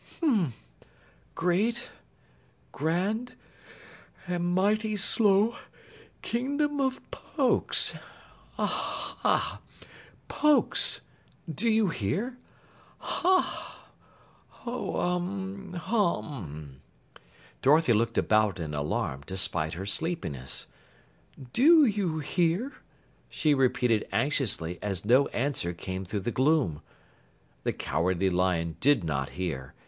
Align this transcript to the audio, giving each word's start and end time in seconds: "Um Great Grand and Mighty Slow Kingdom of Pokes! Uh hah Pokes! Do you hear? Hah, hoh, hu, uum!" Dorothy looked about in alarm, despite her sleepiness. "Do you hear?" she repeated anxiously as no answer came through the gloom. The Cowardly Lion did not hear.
"Um 0.23 0.55
Great 1.35 1.91
Grand 2.71 3.35
and 4.25 4.55
Mighty 4.55 4.95
Slow 4.95 5.57
Kingdom 6.23 6.81
of 6.81 7.01
Pokes! 7.11 7.93
Uh 8.57 8.65
hah 8.65 9.59
Pokes! 10.27 11.01
Do 11.47 11.69
you 11.69 11.89
hear? 11.89 12.35
Hah, 12.97 13.85
hoh, 14.49 15.19
hu, 15.69 15.77
uum!" 15.77 16.81
Dorothy 17.61 17.93
looked 17.93 18.17
about 18.17 18.59
in 18.59 18.73
alarm, 18.73 19.21
despite 19.27 19.73
her 19.73 19.85
sleepiness. 19.85 20.65
"Do 21.53 21.85
you 21.85 22.17
hear?" 22.17 22.73
she 23.29 23.53
repeated 23.53 24.07
anxiously 24.11 24.79
as 24.81 25.05
no 25.05 25.27
answer 25.27 25.73
came 25.73 26.05
through 26.05 26.21
the 26.21 26.31
gloom. 26.31 26.81
The 27.61 27.73
Cowardly 27.73 28.31
Lion 28.31 28.77
did 28.79 29.03
not 29.03 29.29
hear. 29.37 29.75